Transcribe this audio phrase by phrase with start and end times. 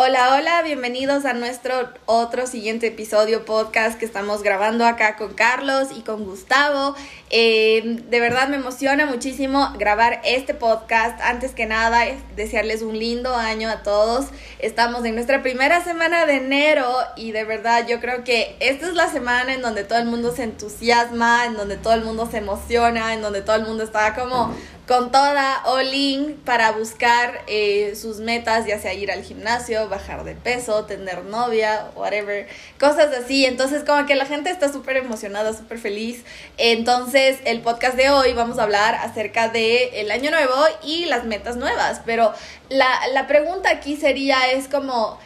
[0.00, 1.74] Hola, hola, bienvenidos a nuestro
[2.06, 6.94] otro siguiente episodio podcast que estamos grabando acá con Carlos y con Gustavo.
[7.30, 11.20] Eh, de verdad me emociona muchísimo grabar este podcast.
[11.20, 12.04] Antes que nada,
[12.36, 14.26] desearles un lindo año a todos.
[14.60, 16.86] Estamos en nuestra primera semana de enero
[17.16, 20.32] y de verdad yo creo que esta es la semana en donde todo el mundo
[20.32, 24.14] se entusiasma, en donde todo el mundo se emociona, en donde todo el mundo está
[24.14, 24.54] como
[24.88, 30.34] con toda all para buscar eh, sus metas, ya sea ir al gimnasio, bajar de
[30.34, 32.48] peso, tener novia, whatever,
[32.80, 33.44] cosas así.
[33.44, 36.24] Entonces, como que la gente está súper emocionada, súper feliz.
[36.56, 41.24] Entonces, el podcast de hoy vamos a hablar acerca de el año nuevo y las
[41.24, 42.00] metas nuevas.
[42.06, 42.32] Pero
[42.70, 45.18] la, la pregunta aquí sería, es como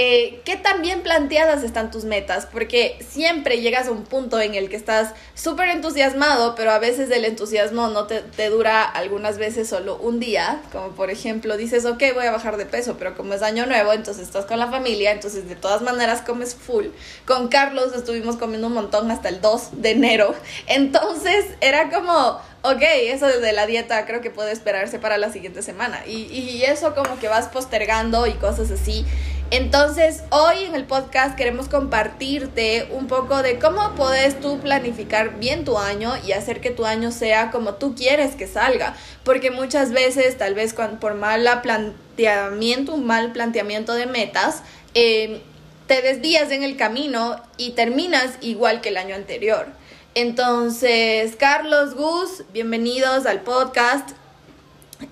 [0.00, 4.54] eh, qué tan bien planteadas están tus metas, porque siempre llegas a un punto en
[4.54, 9.68] el que estás súper entusiasmado, pero a veces el entusiasmo no te, dura algunas veces
[9.68, 13.34] solo un día, como por ejemplo dices, ok, voy a bajar de peso, pero como
[13.34, 16.86] es año nuevo, entonces estás con la familia, entonces de todas maneras comes full.
[17.26, 20.32] Con Carlos estuvimos comiendo un montón hasta el 2 de enero,
[20.68, 25.62] entonces era como ok, eso de la dieta creo que puede esperarse para la siguiente
[25.62, 26.02] semana.
[26.06, 29.06] Y, y, eso como que vas postergando y cosas así.
[29.50, 35.64] Entonces, hoy en el podcast queremos compartirte un poco de cómo puedes tú planificar bien
[35.64, 38.94] tu año y hacer que tu año sea como tú quieres que salga.
[39.24, 45.40] Porque muchas veces, tal vez por mal planteamiento, un mal planteamiento de metas, eh,
[45.86, 49.66] te desvías en el camino y terminas igual que el año anterior.
[50.14, 54.10] Entonces, Carlos, Gus, bienvenidos al podcast.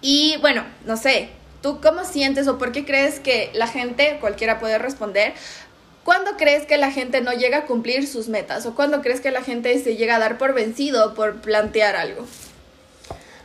[0.02, 1.30] Y bueno, no sé,
[1.66, 5.32] ¿Tú cómo sientes o por qué crees que la gente, cualquiera puede responder,
[6.04, 8.66] ¿cuándo crees que la gente no llega a cumplir sus metas?
[8.66, 12.24] ¿O cuándo crees que la gente se llega a dar por vencido por plantear algo?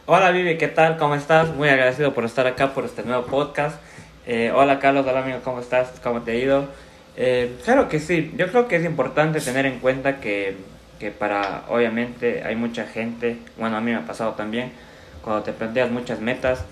[0.06, 0.98] Hola Vivi, ¿qué tal?
[0.98, 1.50] ¿Cómo estás?
[1.56, 3.82] Muy agradecido por estar acá, por este nuevo podcast.
[4.28, 5.90] Eh, hola Carlos, hola amigo, ¿cómo estás?
[6.04, 6.68] ¿Cómo te ha ido?
[7.18, 10.58] Eh, claro que sí, yo creo que es importante tener en cuenta que,
[11.00, 14.74] que para, obviamente, hay mucha gente, bueno, a mí me ha pasado también,
[15.24, 16.66] cuando te planteas muchas metas,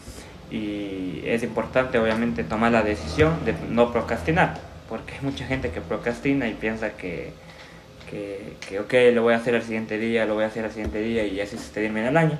[0.52, 5.82] y es importante obviamente tomar la decisión de no procrastinar, porque hay mucha gente que
[5.82, 7.32] procrastina y piensa que,
[8.10, 10.72] que, que ok, lo voy a hacer el siguiente día, lo voy a hacer el
[10.72, 12.40] siguiente día y así se termina el año.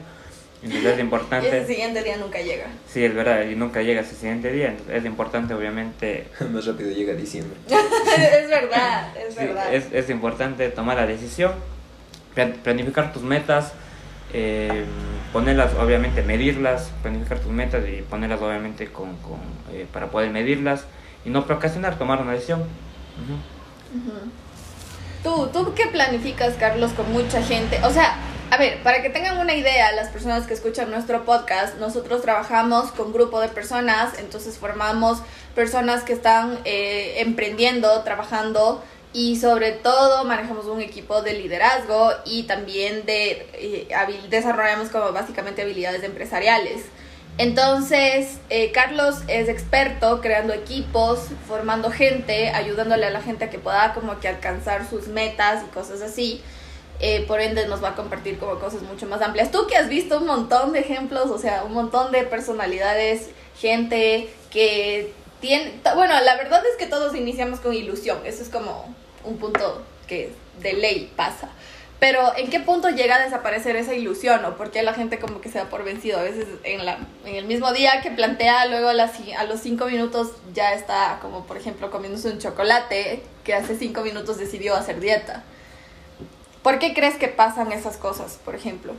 [0.64, 1.48] Entonces es importante...
[1.48, 2.66] y ese siguiente día nunca llega.
[2.92, 4.76] Sí, es verdad, y nunca llega ese siguiente día.
[4.92, 6.28] es importante, obviamente...
[6.52, 7.58] Más rápido llega diciembre.
[7.68, 9.74] es verdad, es verdad.
[9.74, 11.54] Es, es importante tomar la decisión,
[12.64, 13.74] planificar tus metas,
[14.34, 14.86] eh,
[15.32, 19.40] ponerlas, obviamente, medirlas, planificar tus metas y ponerlas, obviamente, con, con
[19.72, 20.86] eh, para poder medirlas
[21.26, 22.64] y no procrastinar, tomar una decisión.
[25.24, 27.80] ¿Tú, ¿Tú qué planificas, Carlos, con mucha gente?
[27.84, 28.16] O sea,
[28.52, 32.92] a ver, para que tengan una idea, las personas que escuchan nuestro podcast, nosotros trabajamos
[32.92, 35.22] con grupo de personas, entonces formamos
[35.54, 42.44] personas que están eh, emprendiendo, trabajando y sobre todo manejamos un equipo de liderazgo y
[42.44, 43.88] también de eh,
[44.30, 46.84] desarrollamos como básicamente habilidades empresariales.
[47.40, 53.58] Entonces, eh, Carlos es experto creando equipos, formando gente, ayudándole a la gente a que
[53.58, 56.42] pueda como que alcanzar sus metas y cosas así.
[57.00, 59.52] Eh, por ende nos va a compartir como cosas mucho más amplias.
[59.52, 64.30] Tú que has visto un montón de ejemplos, o sea, un montón de personalidades, gente
[64.52, 69.84] que Bueno, la verdad es que todos iniciamos con ilusión, eso es como un punto
[70.08, 71.50] que de ley pasa.
[72.00, 74.44] Pero ¿en qué punto llega a desaparecer esa ilusión?
[74.46, 76.18] ¿O por qué la gente como que se da por vencido?
[76.18, 79.86] A veces en, la, en el mismo día que plantea, luego a, a los cinco
[79.86, 85.02] minutos ya está como por ejemplo comiéndose un chocolate que hace cinco minutos decidió hacer
[85.02, 85.44] dieta.
[86.64, 88.94] ¿Por qué crees que pasan esas cosas, por ejemplo?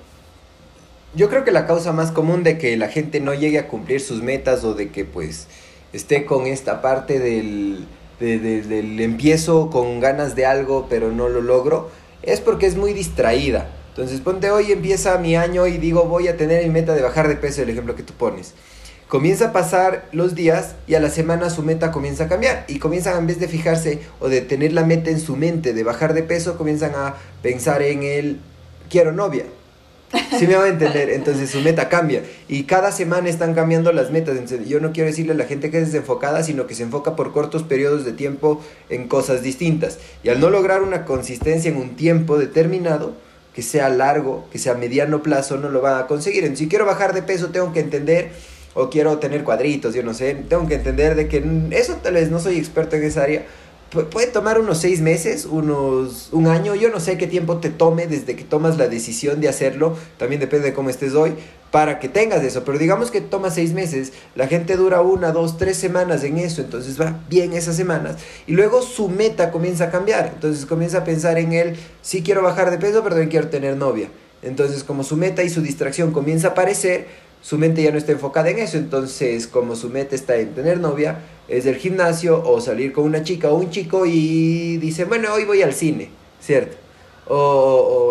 [1.14, 4.00] Yo creo que la causa más común de que la gente no llegue a cumplir
[4.00, 5.48] sus metas o de que pues
[5.92, 7.86] esté con esta parte del
[8.20, 11.90] del empiezo con ganas de algo pero no lo logro,
[12.22, 13.70] es porque es muy distraída.
[13.88, 17.28] Entonces ponte hoy empieza mi año y digo voy a tener mi meta de bajar
[17.28, 18.54] de peso, el ejemplo que tú pones.
[19.08, 22.78] Comienza a pasar los días y a la semana su meta comienza a cambiar y
[22.78, 26.14] comienzan en vez de fijarse o de tener la meta en su mente de bajar
[26.14, 28.38] de peso, comienzan a pensar en el
[28.88, 29.46] quiero novia
[30.38, 34.10] Sí me va a entender, entonces su meta cambia y cada semana están cambiando las
[34.10, 34.36] metas.
[34.66, 37.32] yo no quiero decirle a la gente que es desenfocada, sino que se enfoca por
[37.32, 39.98] cortos periodos de tiempo en cosas distintas.
[40.24, 43.14] Y al no lograr una consistencia en un tiempo determinado,
[43.54, 46.44] que sea largo, que sea mediano plazo, no lo van a conseguir.
[46.44, 48.30] Entonces, si quiero bajar de peso, tengo que entender,
[48.74, 52.30] o quiero tener cuadritos, yo no sé, tengo que entender de que eso tal vez
[52.30, 53.44] no soy experto en esa área,
[53.90, 58.06] puede tomar unos seis meses, unos un año, yo no sé qué tiempo te tome
[58.06, 61.34] desde que tomas la decisión de hacerlo, también depende de cómo estés hoy,
[61.70, 62.64] para que tengas eso.
[62.64, 66.62] Pero digamos que toma seis meses, la gente dura una, dos, tres semanas en eso,
[66.62, 68.16] entonces va bien esas semanas.
[68.46, 70.32] Y luego su meta comienza a cambiar.
[70.34, 73.76] Entonces comienza a pensar en él, sí quiero bajar de peso, pero también quiero tener
[73.76, 74.08] novia.
[74.42, 77.08] Entonces como su meta y su distracción comienza a aparecer,
[77.42, 78.78] su mente ya no está enfocada en eso.
[78.78, 83.22] Entonces como su meta está en tener novia, es del gimnasio o salir con una
[83.22, 86.10] chica o un chico y dice, bueno, hoy voy al cine,
[86.40, 86.76] ¿cierto?
[87.26, 87.36] O,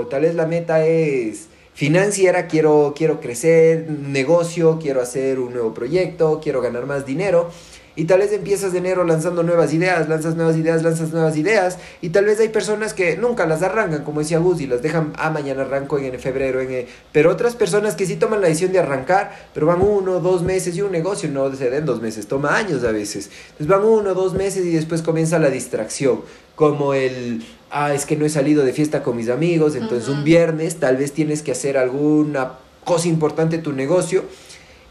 [0.01, 1.47] o tal vez la meta es
[1.79, 7.49] financiera, quiero, quiero crecer, negocio, quiero hacer un nuevo proyecto, quiero ganar más dinero.
[7.95, 11.77] Y tal vez empiezas de enero lanzando nuevas ideas, lanzas nuevas ideas, lanzas nuevas ideas.
[12.01, 15.13] Y tal vez hay personas que nunca las arrancan, como decía Gus, y las dejan,
[15.17, 16.61] ah, mañana arranco en, febrero.
[16.61, 20.43] En, pero otras personas que sí toman la decisión de arrancar, pero van uno, dos
[20.43, 23.29] meses y un negocio no se den dos meses, toma años a veces.
[23.51, 26.21] Entonces van uno, dos meses y después comienza la distracción.
[26.55, 30.23] Como el, ah, es que no he salido de fiesta con mis amigos, entonces un
[30.23, 32.53] viernes tal vez tienes que hacer alguna
[32.83, 34.23] cosa importante en tu negocio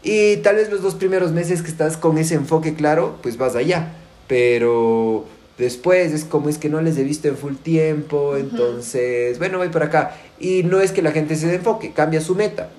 [0.03, 3.55] y tal vez los dos primeros meses que estás con ese enfoque claro, pues vas
[3.55, 3.93] allá,
[4.27, 5.25] pero
[5.57, 9.69] después es como es que no les he visto en full tiempo, entonces, bueno, voy
[9.69, 10.15] por acá.
[10.39, 12.69] Y no es que la gente se enfoque, cambia su meta.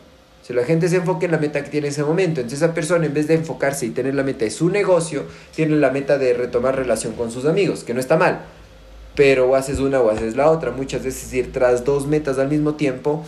[0.42, 2.74] Si la gente se enfoque en la meta que tiene en ese momento, entonces esa
[2.74, 5.24] persona en vez de enfocarse y tener la meta de su negocio,
[5.54, 8.40] tiene la meta de retomar relación con sus amigos, que no está mal
[9.14, 10.70] pero o haces una o haces la otra.
[10.70, 13.24] Muchas veces ir tras dos metas al mismo tiempo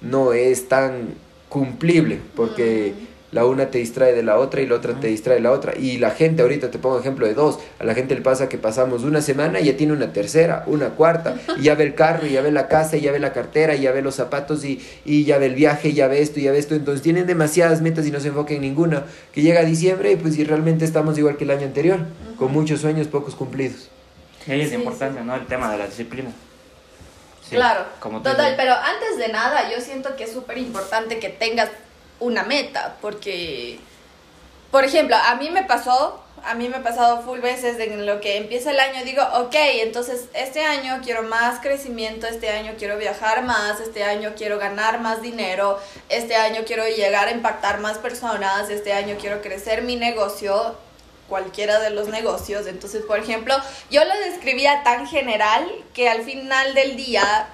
[0.00, 1.14] no es tan
[1.50, 2.94] cumplible, porque
[3.32, 5.76] la una te distrae de la otra y la otra te distrae de la otra.
[5.78, 8.56] Y la gente, ahorita te pongo ejemplo de dos, a la gente le pasa que
[8.56, 12.26] pasamos una semana y ya tiene una tercera, una cuarta, y ya ve el carro,
[12.26, 14.64] y ya ve la casa, y ya ve la cartera, y ya ve los zapatos,
[14.64, 16.74] y, y ya ve el viaje, y ya ve esto, y ya ve esto.
[16.74, 19.04] Entonces tienen demasiadas metas y no se enfocan en ninguna.
[19.32, 21.98] Que llega diciembre y pues y realmente estamos igual que el año anterior,
[22.36, 23.90] con muchos sueños, pocos cumplidos.
[24.46, 25.34] Y ahí es importante, ¿no?
[25.34, 26.30] El tema de la disciplina.
[27.56, 31.70] Claro, como total, pero antes de nada yo siento que es súper importante que tengas
[32.18, 33.78] una meta, porque,
[34.70, 38.20] por ejemplo, a mí me pasó, a mí me ha pasado full veces en lo
[38.20, 42.96] que empieza el año, digo, ok, entonces este año quiero más crecimiento, este año quiero
[42.96, 47.98] viajar más, este año quiero ganar más dinero, este año quiero llegar a impactar más
[47.98, 50.76] personas, este año quiero crecer mi negocio
[51.30, 52.66] cualquiera de los negocios.
[52.66, 53.54] Entonces, por ejemplo,
[53.90, 57.48] yo lo describía tan general que al final del día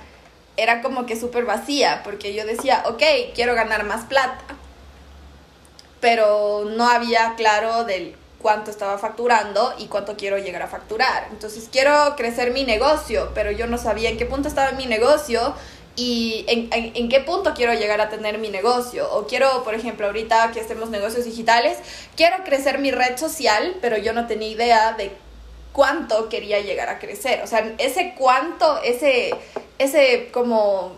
[0.56, 3.02] era como que súper vacía, porque yo decía, ok,
[3.34, 4.42] quiero ganar más plata,
[6.00, 11.28] pero no había claro del cuánto estaba facturando y cuánto quiero llegar a facturar.
[11.30, 15.54] Entonces quiero crecer mi negocio, pero yo no sabía en qué punto estaba mi negocio
[15.96, 19.10] y en, qué punto quiero llegar a tener mi negocio.
[19.12, 21.78] O quiero, por ejemplo, ahorita que hacemos negocios digitales,
[22.16, 25.10] quiero crecer mi red social, pero yo no tenía idea de
[25.72, 27.42] cuánto quería llegar a crecer.
[27.42, 29.34] O sea, ese cuánto, ese,
[29.78, 30.92] ese como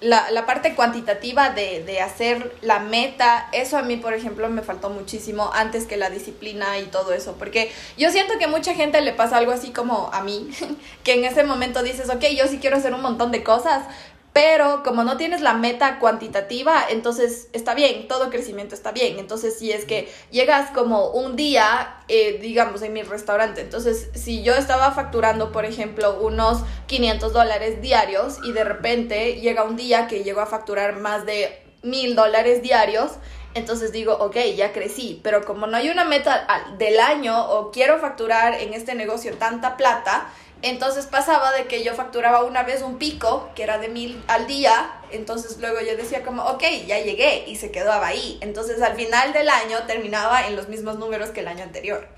[0.00, 4.60] la, la parte cuantitativa de, de, hacer la meta, eso a mí, por ejemplo, me
[4.60, 9.00] faltó muchísimo antes que la disciplina y todo eso, porque yo siento que mucha gente
[9.00, 10.50] le pasa algo así como a mí,
[11.04, 13.86] que en ese momento dices, ok, yo sí quiero hacer un montón de cosas,
[14.34, 19.20] pero como no tienes la meta cuantitativa, entonces está bien, todo crecimiento está bien.
[19.20, 24.42] Entonces, si es que llegas como un día, eh, digamos, en mi restaurante, entonces si
[24.42, 30.08] yo estaba facturando, por ejemplo, unos 500 dólares diarios y de repente llega un día
[30.08, 33.12] que llego a facturar más de mil dólares diarios,
[33.54, 36.44] entonces digo, ok, ya crecí, pero como no hay una meta
[36.76, 40.26] del año o quiero facturar en este negocio tanta plata,
[40.64, 44.46] entonces pasaba de que yo facturaba una vez un pico, que era de mil al
[44.46, 48.38] día, entonces luego yo decía como, ok, ya llegué y se quedaba ahí.
[48.40, 52.08] Entonces al final del año terminaba en los mismos números que el año anterior.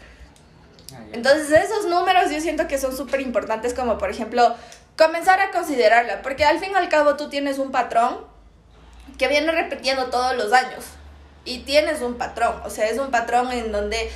[0.93, 4.55] Ah, entonces esos números yo siento que son súper importantes como por ejemplo
[4.97, 8.25] comenzar a considerarla, porque al fin y al cabo tú tienes un patrón
[9.19, 10.85] que viene repitiendo todos los años
[11.45, 14.11] y tienes un patrón, o sea, es un patrón en donde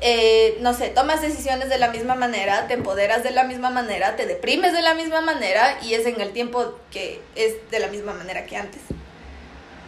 [0.00, 4.16] eh, no sé, tomas decisiones de la misma manera, te empoderas de la misma manera,
[4.16, 7.88] te deprimes de la misma manera y es en el tiempo que es de la
[7.88, 8.82] misma manera que antes.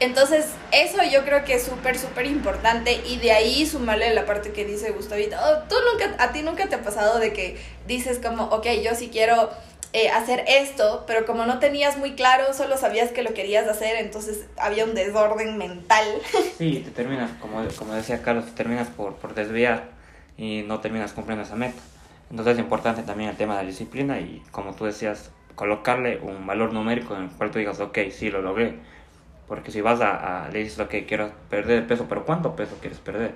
[0.00, 4.52] Entonces, eso yo creo que es súper, súper importante y de ahí sumarle la parte
[4.52, 5.36] que dice Gustavito.
[5.36, 8.94] Oh, tú nunca, a ti nunca te ha pasado de que dices como, ok, yo
[8.94, 9.50] sí quiero
[9.92, 13.96] eh, hacer esto, pero como no tenías muy claro, solo sabías que lo querías hacer,
[13.96, 16.06] entonces había un desorden mental.
[16.56, 19.97] Sí, te terminas, como, como decía Carlos, te terminas por, por desviar
[20.38, 21.82] y no terminas cumpliendo esa meta.
[22.30, 26.46] Entonces es importante también el tema de la disciplina y como tú decías, colocarle un
[26.46, 28.78] valor numérico en el cual tú digas, ok, sí, lo logré.
[29.48, 32.98] Porque si vas a, a le dices, ok, quiero perder peso, pero ¿cuánto peso quieres
[32.98, 33.32] perder?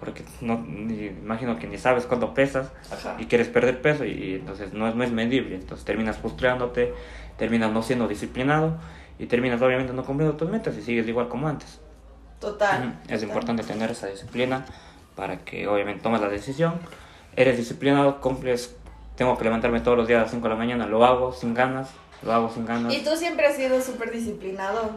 [0.00, 2.72] Porque no, imagino que ni sabes cuánto pesas
[3.18, 5.54] y quieres perder peso y, entonces no es, no es medible.
[5.54, 6.94] Entonces terminas frustrándote,
[7.36, 8.78] terminas no siendo disciplinado
[9.18, 11.80] y terminas obviamente no cumpliendo tus metas y sigues igual como antes.
[12.40, 12.98] Total.
[13.02, 13.22] Es total.
[13.24, 14.64] importante tener esa disciplina
[15.20, 16.80] para que obviamente tomes la decisión.
[17.36, 18.74] Eres disciplinado, cumples,
[19.16, 21.52] tengo que levantarme todos los días a las 5 de la mañana, lo hago sin
[21.52, 21.90] ganas,
[22.22, 22.90] lo hago sin ganas.
[22.94, 24.92] Y tú siempre has sido súper disciplinado.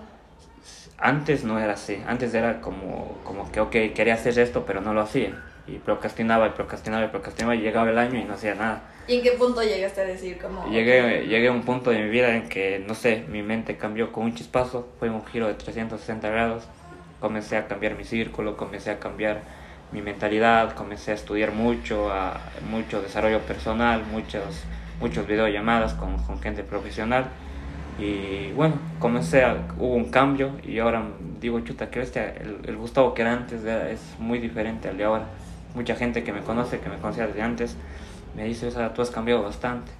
[0.97, 4.93] Antes no era así, antes era como, como que, ok, quería hacer esto, pero no
[4.93, 5.43] lo hacía.
[5.67, 8.81] Y procrastinaba, y procrastinaba, y procrastinaba, y llegaba el año y no hacía nada.
[9.09, 10.69] ¿Y en qué punto llegaste a decir como...
[10.69, 14.13] Llegué, llegué a un punto de mi vida en que, no sé, mi mente cambió
[14.13, 16.63] con un chispazo, fue un giro de 360 grados.
[17.19, 19.41] Comencé a cambiar mi círculo, comencé a cambiar
[19.91, 24.63] mi mentalidad, comencé a estudiar mucho, a, mucho desarrollo personal, muchos,
[24.99, 27.25] muchos videollamadas con, con gente profesional.
[27.99, 31.03] Y bueno, comencé a, hubo un cambio y ahora
[31.39, 35.03] digo, chuta, que bestia, el, el Gustavo que era antes es muy diferente al de
[35.03, 35.25] ahora.
[35.75, 37.77] Mucha gente que me conoce, que me conocía desde antes,
[38.35, 39.91] me dice, tú has cambiado bastante,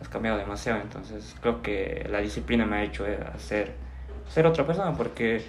[0.00, 0.80] has cambiado demasiado.
[0.80, 3.72] Entonces creo que la disciplina me ha hecho eh, hacer,
[4.28, 5.42] ser otra persona porque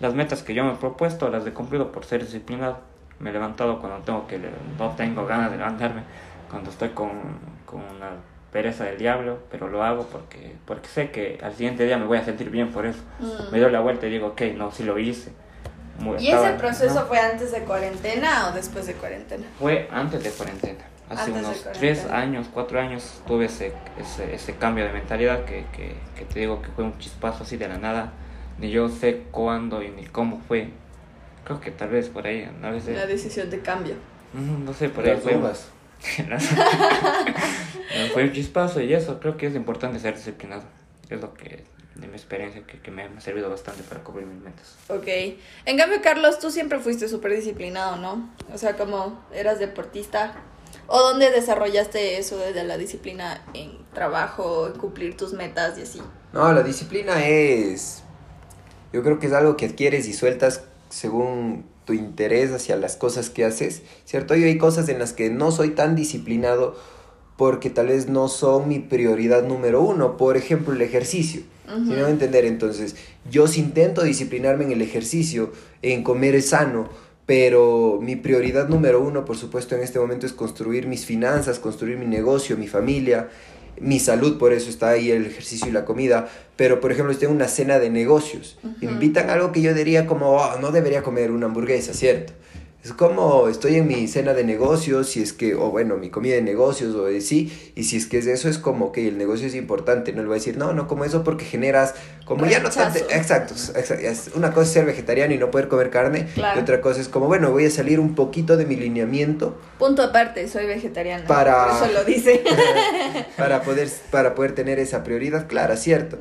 [0.00, 2.78] las metas que yo me he propuesto las he cumplido por ser disciplinado.
[3.20, 4.38] Me he levantado cuando tengo que,
[4.78, 6.02] no tengo ganas de levantarme,
[6.50, 7.10] cuando estoy con,
[7.66, 8.10] con una
[8.52, 12.18] pereza del diablo, pero lo hago porque, porque sé que al siguiente día me voy
[12.18, 13.00] a sentir bien por eso.
[13.18, 13.52] Mm.
[13.52, 15.32] Me doy la vuelta y digo, ok, no, sí lo hice.
[15.98, 17.06] Muy- ¿Y estaba- ese proceso ¿no?
[17.06, 19.46] fue antes de cuarentena o después de cuarentena?
[19.58, 20.84] Fue antes de cuarentena.
[21.10, 25.66] Hace Antes unos tres años, cuatro años, tuve ese, ese, ese cambio de mentalidad que,
[25.76, 28.12] que, que te digo que fue un chispazo así de la nada.
[28.58, 30.70] Ni yo sé cuándo y ni cómo fue.
[31.44, 33.94] Creo que tal vez por ahí, a veces, Una decisión de cambio.
[34.32, 35.36] no sé, por ahí fue.
[35.36, 35.66] uvas.
[38.12, 40.62] fue un chispazo y eso, creo que es importante ser disciplinado.
[41.08, 44.42] Es lo que, de mi experiencia, que, que me ha servido bastante para cubrir mis
[44.42, 44.74] metas.
[44.88, 45.06] Ok.
[45.66, 48.30] En cambio, Carlos, tú siempre fuiste súper disciplinado, ¿no?
[48.52, 50.34] O sea, como eras deportista.
[50.86, 56.02] ¿O dónde desarrollaste eso de la disciplina en trabajo, en cumplir tus metas y así?
[56.32, 58.02] No, la disciplina es.
[58.92, 63.28] Yo creo que es algo que adquieres y sueltas según tu interés hacia las cosas
[63.28, 64.36] que haces, ¿cierto?
[64.36, 66.76] Yo hay cosas en las que no soy tan disciplinado
[67.36, 70.16] porque tal vez no son mi prioridad número uno.
[70.16, 71.42] Por ejemplo, el ejercicio.
[71.66, 72.94] Si a entender, entonces,
[73.28, 75.50] yo sí intento disciplinarme en el ejercicio,
[75.82, 76.88] en comer sano,
[77.26, 81.96] pero mi prioridad número uno, por supuesto, en este momento es construir mis finanzas, construir
[81.96, 83.30] mi negocio, mi familia,
[83.80, 86.28] mi salud, por eso está ahí el ejercicio y la comida.
[86.56, 89.74] Pero, por ejemplo, si tengo una cena de negocios, me invitan a algo que yo
[89.74, 92.32] diría como, "Oh, no debería comer una hamburguesa, ¿cierto?
[92.84, 96.34] Es como estoy en mi cena de negocios, si es que, o bueno, mi comida
[96.34, 99.16] de negocios, o de sí, y si es que es eso, es como que el
[99.16, 101.94] negocio es importante, no le voy a decir, no, no como eso porque generas,
[102.26, 105.68] como ya no tanto, exacto, exa- es- una cosa es ser vegetariano y no poder
[105.68, 106.60] comer carne, Claro.
[106.60, 110.02] y otra cosa es como, bueno, voy a salir un poquito de mi lineamiento Punto
[110.02, 111.26] aparte, soy vegetariana.
[111.26, 112.42] Para- Por eso lo dice.
[113.38, 116.18] para poder, para poder tener esa prioridad clara, ¿cierto?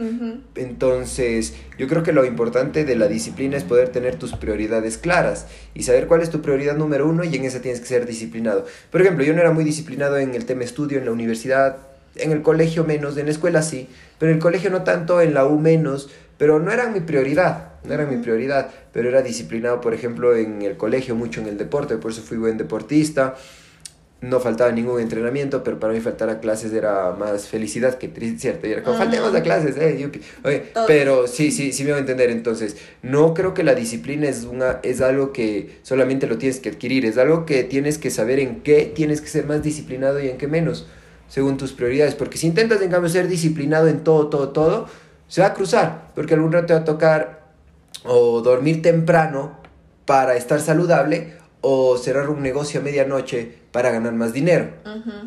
[0.55, 5.47] Entonces, yo creo que lo importante de la disciplina es poder tener tus prioridades claras
[5.75, 8.65] y saber cuál es tu prioridad número uno y en esa tienes que ser disciplinado.
[8.91, 11.77] Por ejemplo, yo no era muy disciplinado en el tema estudio, en la universidad,
[12.15, 15.33] en el colegio menos, en la escuela sí, pero en el colegio no tanto, en
[15.33, 19.81] la U menos, pero no era mi prioridad, no era mi prioridad, pero era disciplinado,
[19.81, 23.35] por ejemplo, en el colegio, mucho en el deporte, por eso fui buen deportista.
[24.23, 28.39] No faltaba ningún entrenamiento, pero para mí faltar a clases era más felicidad que triste,
[28.39, 28.67] ¿cierto?
[28.67, 30.21] Y era como, faltemos a clases, eh, yupi".
[30.45, 32.29] Oye, pero sí, sí, sí me voy a entender.
[32.29, 36.69] Entonces, no creo que la disciplina es, una, es algo que solamente lo tienes que
[36.69, 40.29] adquirir, es algo que tienes que saber en qué tienes que ser más disciplinado y
[40.29, 40.87] en qué menos,
[41.27, 42.15] según tus prioridades.
[42.15, 44.87] Porque si intentas, en cambio, ser disciplinado en todo, todo, todo,
[45.27, 47.43] se va a cruzar, porque algún rato te va a tocar
[48.05, 49.59] o dormir temprano
[50.05, 54.67] para estar saludable o cerrar un negocio a medianoche para ganar más dinero.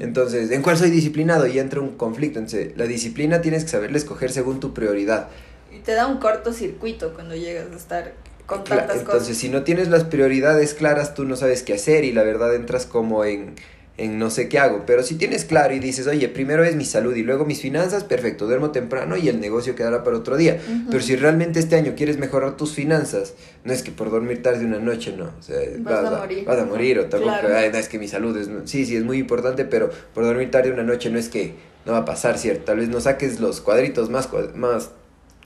[0.00, 1.46] Entonces, ¿en cuál soy disciplinado?
[1.46, 2.38] Y entra un conflicto.
[2.38, 5.28] Entonces, la disciplina tienes que saberla escoger según tu prioridad.
[5.74, 8.12] Y te da un cortocircuito cuando llegas a estar
[8.44, 9.36] con tantas Entonces, cosas.
[9.38, 12.84] si no tienes las prioridades claras, tú no sabes qué hacer y la verdad entras
[12.84, 13.54] como en,
[13.98, 14.84] en no sé qué hago.
[14.86, 18.04] Pero si tienes claro y dices, oye, primero es mi salud y luego mis finanzas,
[18.04, 20.60] perfecto, duermo temprano y el negocio quedará para otro día.
[20.90, 23.34] Pero si realmente este año quieres mejorar tus finanzas,
[23.64, 25.30] no es que por dormir tarde una noche, no.
[25.38, 26.44] O sea, Vas a morir.
[26.44, 27.56] Vas a morir o tampoco, Claro.
[27.56, 28.48] "Ay, no, es que mi salud es...
[28.68, 31.54] Sí, sí, es muy importante, pero por dormir tarde una noche no es que
[31.86, 32.64] no va a pasar, ¿cierto?
[32.64, 34.90] Tal vez no saques los cuadritos más, más.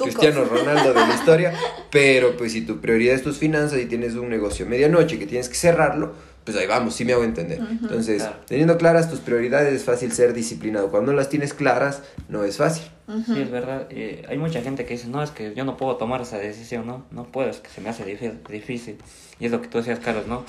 [0.02, 1.52] Cristiano Ronaldo de la historia,
[1.90, 5.50] pero pues si tu prioridad es tus finanzas y tienes un negocio medianoche que tienes
[5.50, 6.12] que cerrarlo,
[6.44, 7.59] pues ahí vamos, sí me hago entender.
[7.61, 8.37] Entonces, Claro.
[8.47, 10.90] teniendo claras tus prioridades es fácil ser disciplinado.
[10.90, 12.90] Cuando no las tienes claras, no es fácil.
[13.09, 13.35] Ujú.
[13.35, 13.87] Sí, es verdad.
[13.90, 16.87] Eh, hay mucha gente que dice, no, es que yo no puedo tomar esa decisión,
[16.87, 17.04] ¿no?
[17.11, 18.99] No puedo, es que se me hace difí- difícil.
[19.38, 20.44] Y es lo que tú decías, Carlos, ¿no?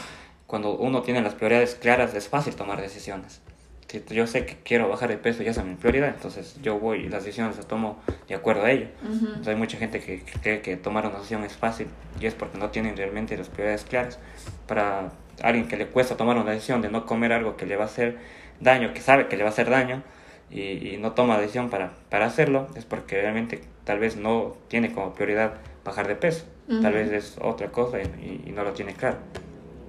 [0.47, 3.41] Cuando uno tiene las prioridades claras, es fácil tomar decisiones.
[3.87, 6.99] si yo sé que quiero bajar de peso, ya es mi prioridad, entonces yo voy
[7.05, 8.87] y las decisiones las tomo de acuerdo a ello.
[9.03, 12.33] Entonces hay mucha gente que, que cree que tomar una decisión es fácil y es
[12.33, 14.17] porque no tienen realmente las prioridades claras.
[14.65, 17.83] Para alguien que le cuesta tomar una decisión de no comer algo que le va
[17.83, 18.17] a hacer
[18.59, 20.03] daño, que sabe que le va a hacer daño,
[20.49, 25.13] y, no toma decisión para, para hacerlo, es porque realmente tal vez no tiene como
[25.13, 26.45] prioridad bajar de peso.
[26.81, 29.17] Tal vez es otra cosa y, y, no lo tiene claro.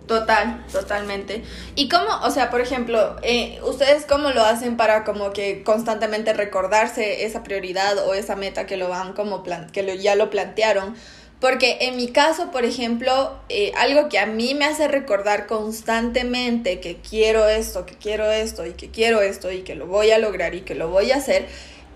[0.09, 1.45] Total, totalmente.
[1.77, 6.33] ¿Y cómo, o sea, por ejemplo, eh, ustedes cómo lo hacen para como que constantemente
[6.33, 10.29] recordarse esa prioridad o esa meta que lo van como plan que lo, ya lo
[10.29, 10.97] plantearon?
[11.43, 16.79] Porque en mi caso, por ejemplo, eh, algo que a mí me hace recordar constantemente
[16.79, 20.19] que quiero esto, que quiero esto y que quiero esto y que lo voy a
[20.19, 21.47] lograr y que lo voy a hacer,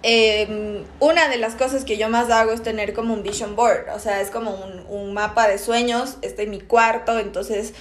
[0.03, 3.89] eh, una de las cosas que yo más hago es tener como un vision board,
[3.95, 4.53] o sea, es como
[4.89, 7.73] un mapa de sueños, está en mi cuarto, entonces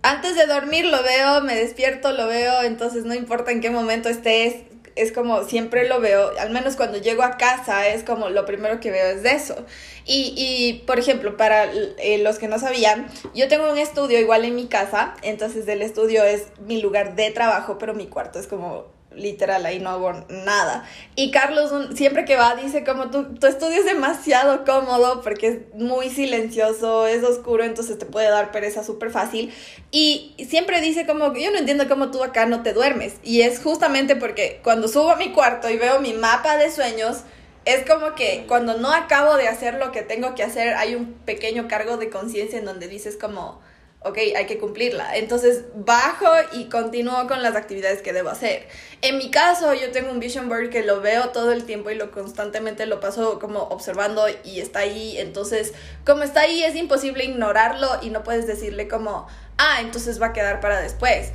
[0.00, 4.08] antes de dormir lo veo, me despierto, lo veo, entonces no importa en qué momento
[4.08, 4.54] estés,
[5.00, 8.80] es como siempre lo veo, al menos cuando llego a casa es como lo primero
[8.80, 9.64] que veo es de eso.
[10.04, 14.44] Y, y por ejemplo, para eh, los que no sabían, yo tengo un estudio igual
[14.44, 18.46] en mi casa, entonces el estudio es mi lugar de trabajo, pero mi cuarto es
[18.46, 20.84] como literal, ahí no hago nada.
[21.16, 25.58] Y Carlos siempre que va dice como tu, tu estudio es demasiado cómodo porque es
[25.74, 29.52] muy silencioso, es oscuro, entonces te puede dar pereza súper fácil.
[29.90, 33.14] Y siempre dice como, yo no entiendo cómo tú acá no te duermes.
[33.22, 37.24] Y es justamente porque cuando subo a mi cuarto y veo mi mapa de sueños,
[37.64, 41.12] es como que cuando no acabo de hacer lo que tengo que hacer, hay un
[41.12, 43.60] pequeño cargo de conciencia en donde dices como
[44.02, 45.16] ok, hay que cumplirla.
[45.16, 48.66] Entonces bajo y continúo con las actividades que debo hacer.
[49.02, 51.94] En mi caso, yo tengo un vision board que lo veo todo el tiempo y
[51.94, 55.18] lo constantemente lo paso como observando y está ahí.
[55.18, 59.26] Entonces, como está ahí, es imposible ignorarlo y no puedes decirle como,
[59.58, 61.32] ah, entonces va a quedar para después.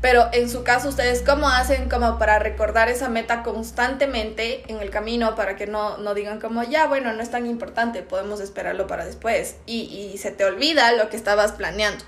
[0.00, 4.90] Pero en su caso, ¿ustedes cómo hacen como para recordar esa meta constantemente en el
[4.90, 8.86] camino para que no, no digan como, ya, bueno, no es tan importante, podemos esperarlo
[8.86, 9.56] para después?
[9.66, 9.80] Y,
[10.12, 12.04] y se te olvida lo que estabas planeando.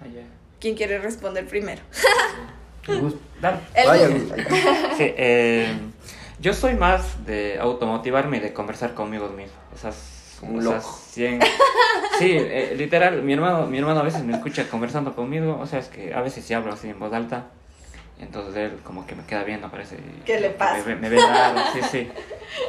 [0.00, 0.06] Ah,
[0.60, 1.82] ¿Quién quiere responder primero?
[3.40, 3.58] Dale.
[3.74, 4.28] El
[4.96, 5.76] sí, eh,
[6.40, 9.56] yo soy más de automotivarme y de conversar conmigo mismo.
[9.74, 9.96] Esas
[10.42, 11.00] un loco.
[12.18, 15.80] Sí, eh, literal, mi hermano, mi hermano a veces me escucha conversando conmigo, o sea,
[15.80, 17.48] es que a veces sí hablo así en voz alta,
[18.18, 19.98] entonces él como que me queda viendo, parece...
[20.24, 20.82] ¿Qué le pasa?
[20.86, 22.08] Me, ve raro, sí, sí,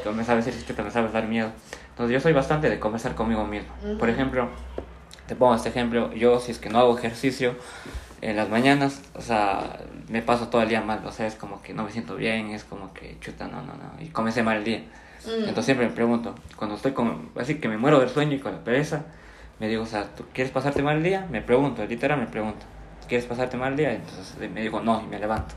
[0.14, 1.52] me sabe decir, es que te me sabes dar miedo.
[1.92, 3.70] Entonces yo soy bastante de conversar conmigo mismo.
[3.98, 4.50] Por ejemplo,
[5.28, 7.56] te pongo este ejemplo, yo si es que no hago ejercicio
[8.22, 11.62] en las mañanas, o sea, me paso todo el día mal, o sea, es como
[11.62, 14.58] que no me siento bien, es como que chuta, no, no, no, y comencé mal
[14.58, 14.84] el día.
[15.28, 15.50] Mm.
[15.50, 18.54] Entonces siempre me pregunto, cuando estoy con, así que me muero del sueño y con
[18.54, 19.06] la pereza,
[19.60, 21.28] me digo, o sea, ¿tú quieres pasarte mal el día?
[21.30, 22.66] Me pregunto, literal me pregunto,
[23.08, 23.94] ¿quieres pasarte mal el día?
[23.94, 25.56] Entonces me digo, no, y me levanto.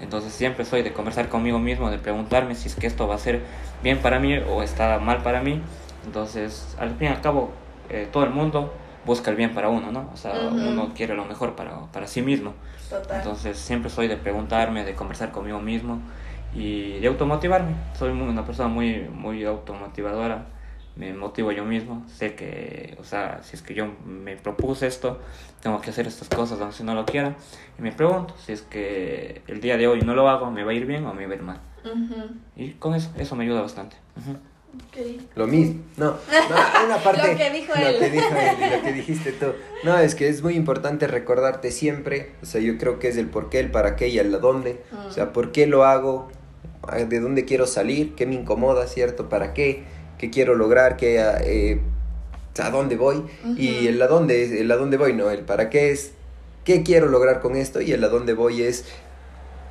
[0.00, 3.18] Entonces siempre soy de conversar conmigo mismo, de preguntarme si es que esto va a
[3.18, 3.40] ser
[3.82, 5.62] bien para mí o está mal para mí.
[6.04, 7.52] Entonces, al fin y al cabo,
[7.88, 10.10] eh, todo el mundo busca el bien para uno, ¿no?
[10.12, 12.54] O sea, uno quiere lo mejor para, para sí mismo.
[13.12, 16.00] Entonces, siempre soy de preguntarme, de conversar conmigo mismo
[16.54, 17.74] y de automotivarme.
[17.98, 20.46] Soy una persona muy, muy automotivadora,
[20.96, 25.20] me motivo yo mismo, sé que, o sea, si es que yo me propuse esto,
[25.62, 27.34] tengo que hacer estas cosas aunque si no lo quiera,
[27.78, 30.72] y me pregunto si es que el día de hoy no lo hago, me va
[30.72, 31.60] a ir bien o me va a ir mal.
[32.56, 33.96] Y con eso, eso me ayuda bastante.
[35.34, 37.92] Lo mismo, no, no una parte lo que dijo él.
[37.92, 39.46] Lo que dijo él lo que dijiste tú.
[39.84, 43.28] No, es que es muy importante recordarte siempre, o sea, yo creo que es el
[43.28, 46.30] por qué, el para qué y el dónde, o sea, por qué lo hago,
[47.08, 49.28] de dónde quiero salir, qué me incomoda, ¿cierto?
[49.28, 49.84] ¿Para qué?
[50.18, 50.96] ¿Qué quiero lograr?
[50.96, 51.80] ¿Qué, eh,
[52.58, 53.22] ¿A dónde voy?
[53.56, 56.12] Y el a dónde, el a dónde voy, no, el para qué es
[56.64, 58.84] qué quiero lograr con esto y el a dónde voy es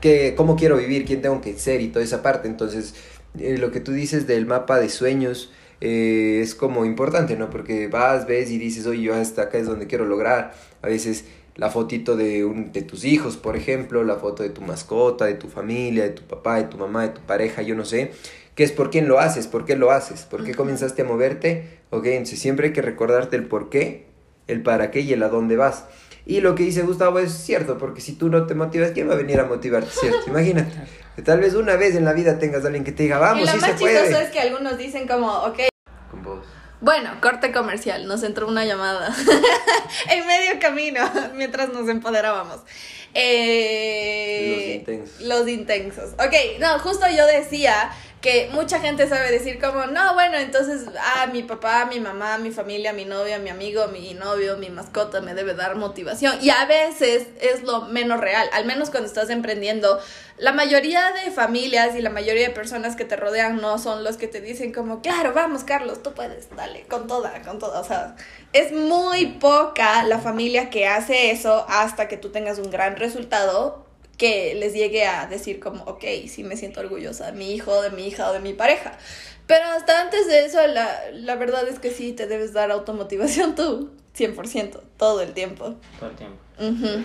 [0.01, 2.47] que, cómo quiero vivir, quién tengo que ser y toda esa parte.
[2.47, 2.95] Entonces,
[3.39, 7.49] eh, lo que tú dices del mapa de sueños eh, es como importante, ¿no?
[7.49, 10.53] Porque vas, ves y dices, oye, yo hasta acá es donde quiero lograr.
[10.81, 14.61] A veces la fotito de, un, de tus hijos, por ejemplo, la foto de tu
[14.61, 17.85] mascota, de tu familia, de tu papá, de tu mamá, de tu pareja, yo no
[17.85, 18.11] sé,
[18.55, 21.79] que es por quién lo haces, por qué lo haces, por qué comenzaste a moverte,
[21.89, 24.05] ok, entonces siempre hay que recordarte el por qué,
[24.47, 25.85] el para qué y el a dónde vas.
[26.25, 29.13] Y lo que dice Gustavo es cierto, porque si tú no te motivas, ¿quién va
[29.13, 29.89] a venir a motivarte?
[29.91, 30.19] ¿Cierto?
[30.27, 30.71] Imagínate.
[31.15, 33.43] Que tal vez una vez en la vida tengas a alguien que te diga, vamos,
[33.43, 35.70] y lo más chistoso es que algunos dicen como, ok.
[36.81, 39.15] Bueno, corte comercial, nos entró una llamada
[40.09, 40.99] en medio camino
[41.35, 42.61] mientras nos empoderábamos.
[43.13, 45.21] Eh, los intensos.
[45.21, 46.13] Los intensos.
[46.13, 47.91] Ok, no, justo yo decía
[48.21, 52.51] que mucha gente sabe decir como, no, bueno, entonces, ah, mi papá, mi mamá, mi
[52.51, 56.37] familia, mi novia, mi amigo, mi novio, mi mascota me debe dar motivación.
[56.39, 59.99] Y a veces es lo menos real, al menos cuando estás emprendiendo.
[60.37, 64.17] La mayoría de familias y la mayoría de personas que te rodean no son los
[64.17, 67.79] que te dicen como, claro, vamos, Carlos, tú puedes, dale, con toda, con toda.
[67.79, 68.15] O sea,
[68.53, 73.90] es muy poca la familia que hace eso hasta que tú tengas un gran resultado
[74.21, 77.89] que les llegue a decir como, ok, sí me siento orgullosa de mi hijo, de
[77.89, 78.95] mi hija o de mi pareja.
[79.47, 83.55] Pero hasta antes de eso, la, la verdad es que sí te debes dar automotivación
[83.55, 85.73] tú, 100%, todo el tiempo.
[85.99, 86.37] Todo el tiempo.
[86.59, 87.03] Uh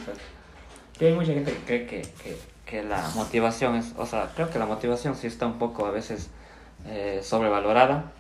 [1.01, 4.59] hay mucha gente que cree que, que, que, la motivación es, o sea, creo que
[4.59, 6.29] la motivación sí está un poco a veces
[6.87, 8.13] eh, sobrevalorada.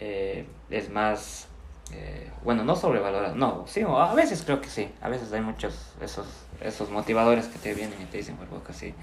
[0.00, 1.48] Eh, es más,
[1.92, 5.92] eh, bueno, no sobrevalorada, no, sí, a veces creo que sí, a veces hay muchos
[6.00, 6.26] esos
[6.60, 8.94] esos motivadores que te vienen y te dicen por boca así,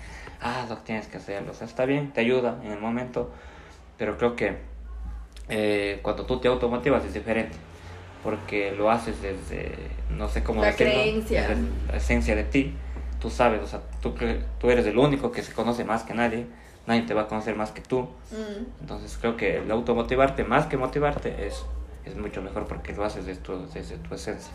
[0.41, 1.51] ah, lo tienes que hacerlo.
[1.51, 3.31] O sea, está bien, te ayuda en el momento,
[3.97, 4.57] pero creo que
[5.49, 7.55] eh, cuando tú te automotivas es diferente,
[8.23, 9.75] porque lo haces desde,
[10.09, 11.55] no sé cómo la creencia.
[11.87, 12.73] la esencia de ti.
[13.19, 14.13] Tú sabes, o sea, tú,
[14.59, 16.45] tú eres el único que se conoce más que nadie,
[16.85, 18.01] nadie te va a conocer más que tú.
[18.31, 18.81] Mm.
[18.81, 21.63] Entonces creo que el automotivarte, más que motivarte, es,
[22.03, 24.53] es mucho mejor porque lo haces desde tu, desde tu esencia.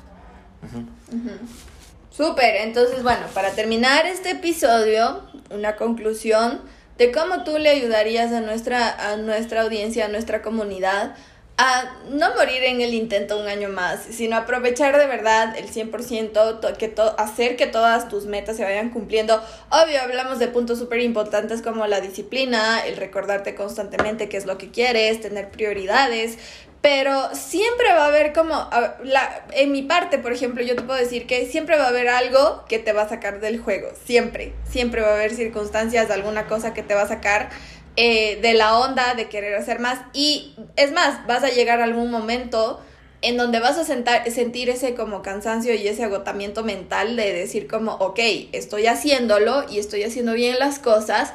[2.11, 6.61] Súper, entonces bueno, para terminar este episodio, una conclusión
[6.99, 11.15] de cómo tú le ayudarías a nuestra, a nuestra audiencia, a nuestra comunidad,
[11.57, 16.77] a no morir en el intento un año más, sino aprovechar de verdad el 100%,
[16.79, 19.41] que hacer que todas tus metas se vayan cumpliendo.
[19.71, 24.59] Obvio, hablamos de puntos súper importantes como la disciplina, el recordarte constantemente qué es lo
[24.59, 26.39] que quieres, tener prioridades,
[26.81, 28.71] pero siempre va a haber como,
[29.05, 32.09] la, en mi parte, por ejemplo, yo te puedo decir que siempre va a haber
[32.09, 36.47] algo que te va a sacar del juego, siempre, siempre va a haber circunstancias, alguna
[36.47, 37.51] cosa que te va a sacar
[37.97, 39.99] eh, de la onda de querer hacer más.
[40.15, 42.81] Y es más, vas a llegar a algún momento
[43.23, 47.93] en donde vas a sentir ese como cansancio y ese agotamiento mental de decir como,
[47.97, 48.19] ok,
[48.53, 51.35] estoy haciéndolo y estoy haciendo bien las cosas,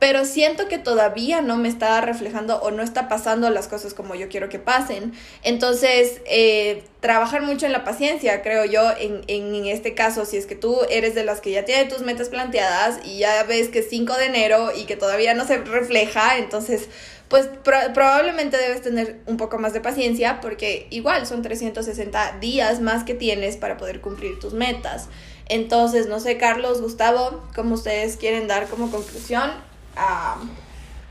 [0.00, 4.14] pero siento que todavía no me está reflejando o no está pasando las cosas como
[4.14, 5.12] yo quiero que pasen.
[5.42, 10.46] Entonces, eh, trabajar mucho en la paciencia, creo yo, en, en, este caso, si es
[10.46, 13.80] que tú eres de las que ya tiene tus metas planteadas y ya ves que
[13.80, 16.88] es 5 de enero y que todavía no se refleja, entonces,
[17.28, 23.04] pues probablemente debes tener un poco más de paciencia porque igual son 360 días más
[23.04, 25.08] que tienes para poder cumplir tus metas.
[25.46, 30.36] Entonces, no sé, Carlos, Gustavo, ¿cómo ustedes quieren dar como conclusión a,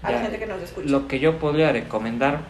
[0.04, 0.90] la gente que nos escucha.
[0.90, 2.42] Lo que yo podría recomendar,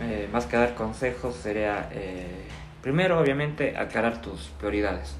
[0.00, 2.46] eh, más que dar consejos, sería eh,
[2.82, 5.16] primero, obviamente, aclarar tus prioridades.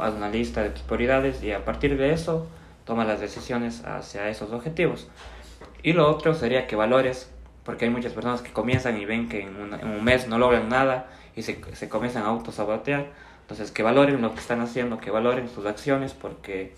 [0.00, 2.46] Haz una lista de tus prioridades y a partir de eso,
[2.84, 5.08] toma las decisiones hacia esos objetivos.
[5.82, 7.30] Y lo otro sería que valores,
[7.64, 11.08] porque hay muchas personas que comienzan y ven que en, un mes no logran nada
[11.34, 13.06] y se, se comienzan a autosabotear.
[13.42, 16.74] Entonces, que valoren lo que están haciendo, que valoren sus acciones, porque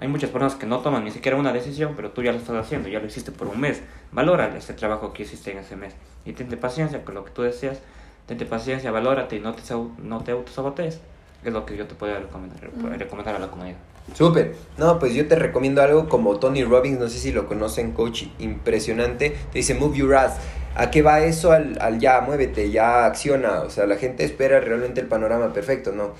[0.00, 2.56] hay muchas personas que no toman ni siquiera una decisión, pero tú ya lo estás
[2.56, 3.82] haciendo, ya lo hiciste por un mes.
[4.12, 5.94] Valora ese trabajo que hiciste en ese mes.
[6.24, 7.80] Y tente paciencia con lo que tú deseas.
[8.26, 9.62] Tente paciencia, valórate y no te,
[10.02, 11.00] no te autosabotees.
[11.44, 13.76] Es lo que yo te puedo recomendar, recomendar a la comunidad.
[14.14, 14.56] Súper.
[14.78, 18.24] No, pues yo te recomiendo algo como Tony Robbins, no sé si lo conocen, coach
[18.38, 19.36] impresionante.
[19.52, 20.38] Te dice, move your ass.
[20.76, 23.60] ¿A qué va eso al, al ya, muévete, ya acciona?
[23.60, 26.12] O sea, la gente espera realmente el panorama perfecto, ¿no?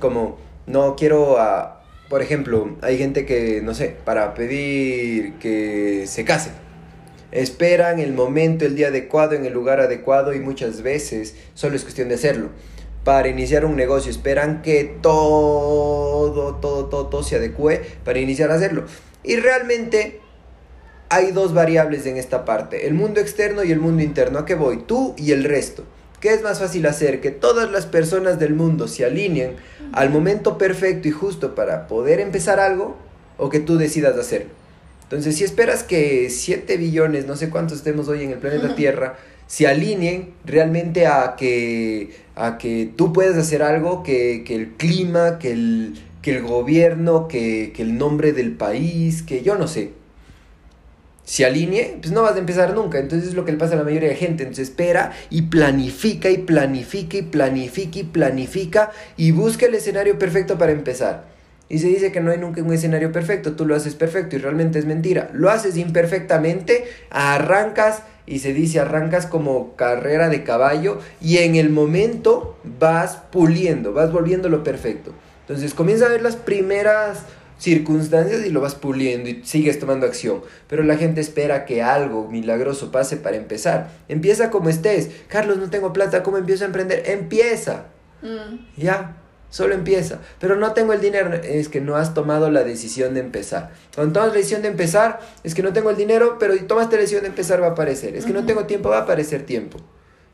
[0.00, 1.81] Como, no quiero a
[2.12, 6.50] por ejemplo, hay gente que, no sé, para pedir que se case,
[7.30, 11.84] esperan el momento, el día adecuado, en el lugar adecuado y muchas veces solo es
[11.84, 12.50] cuestión de hacerlo.
[13.02, 18.56] Para iniciar un negocio esperan que todo, todo, todo, todo se adecue para iniciar a
[18.56, 18.84] hacerlo.
[19.24, 20.20] Y realmente
[21.08, 24.40] hay dos variables en esta parte, el mundo externo y el mundo interno.
[24.40, 24.82] ¿A qué voy?
[24.86, 25.86] Tú y el resto.
[26.22, 27.20] ¿Qué es más fácil hacer?
[27.20, 29.56] Que todas las personas del mundo se alineen
[29.92, 32.96] al momento perfecto y justo para poder empezar algo
[33.38, 34.50] o que tú decidas hacerlo.
[35.02, 39.18] Entonces, si esperas que 7 billones, no sé cuántos estemos hoy en el planeta Tierra,
[39.48, 45.50] se alineen realmente a que, a que tú puedas hacer algo, que, el clima, que
[45.50, 49.90] el, que el gobierno, que, que el nombre del país, que yo no sé,
[51.24, 52.98] se alinee, pues no vas a empezar nunca.
[52.98, 54.42] Entonces es lo que le pasa a la mayoría de gente.
[54.42, 60.58] Entonces espera y planifica y planifica y planifica y planifica y busca el escenario perfecto
[60.58, 61.32] para empezar.
[61.68, 64.40] Y se dice que no hay nunca un escenario perfecto, tú lo haces perfecto y
[64.40, 65.30] realmente es mentira.
[65.32, 71.70] Lo haces imperfectamente, arrancas y se dice arrancas como carrera de caballo y en el
[71.70, 75.14] momento vas puliendo, vas volviéndolo perfecto.
[75.40, 77.20] Entonces comienza a ver las primeras
[77.62, 80.42] circunstancias y lo vas puliendo y sigues tomando acción.
[80.66, 83.90] Pero la gente espera que algo milagroso pase para empezar.
[84.08, 85.10] Empieza como estés.
[85.28, 87.04] Carlos, no tengo plata, ¿cómo empiezo a emprender?
[87.06, 87.84] Empieza.
[88.20, 88.80] Mm.
[88.80, 89.16] Ya,
[89.50, 90.18] solo empieza.
[90.40, 93.70] Pero no tengo el dinero, es que no has tomado la decisión de empezar.
[93.94, 97.02] Cuando tomas la decisión de empezar, es que no tengo el dinero, pero tomaste la
[97.02, 98.16] decisión de empezar va a aparecer.
[98.16, 99.78] Es que no tengo tiempo, va a aparecer tiempo.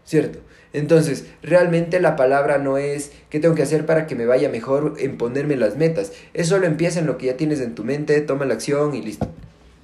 [0.09, 0.39] ¿Cierto?
[0.73, 4.95] Entonces, realmente la palabra no es qué tengo que hacer para que me vaya mejor
[4.99, 6.13] en ponerme las metas.
[6.33, 9.03] Es solo empieza en lo que ya tienes en tu mente, toma la acción y
[9.03, 9.29] listo.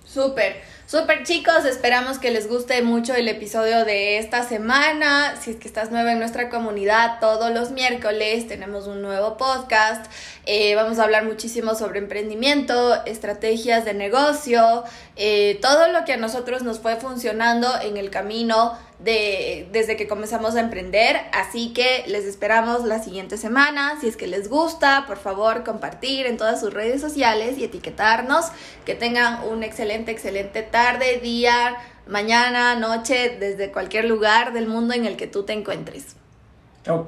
[0.03, 0.55] Súper,
[0.87, 5.35] súper chicos, esperamos que les guste mucho el episodio de esta semana.
[5.41, 10.07] Si es que estás nueva en nuestra comunidad, todos los miércoles tenemos un nuevo podcast.
[10.47, 14.85] Eh, vamos a hablar muchísimo sobre emprendimiento, estrategias de negocio,
[15.17, 20.07] eh, todo lo que a nosotros nos fue funcionando en el camino de, desde que
[20.07, 21.21] comenzamos a emprender.
[21.33, 23.99] Así que les esperamos la siguiente semana.
[24.01, 28.47] Si es que les gusta, por favor, compartir en todas sus redes sociales y etiquetarnos.
[28.85, 31.77] Que tengan un excelente, excelente tarde, día,
[32.09, 36.17] mañana, noche, desde cualquier lugar del mundo en el que tú te encuentres.